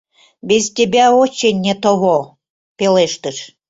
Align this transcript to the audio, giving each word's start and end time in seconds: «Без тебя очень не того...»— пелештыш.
«Без 0.41 0.71
тебя 0.71 1.13
очень 1.15 1.61
не 1.61 1.75
того...»— 1.83 2.19
пелештыш. 2.77 3.37